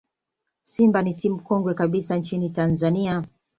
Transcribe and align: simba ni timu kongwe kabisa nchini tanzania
simba 0.63 0.99
ni 1.01 1.13
timu 1.13 1.39
kongwe 1.41 1.73
kabisa 1.73 2.15
nchini 2.17 2.49
tanzania 2.49 3.23